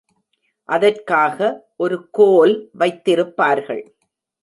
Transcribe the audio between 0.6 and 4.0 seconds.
அதற்காக ஒரு கோல் வைத்திருப்பார்கள்.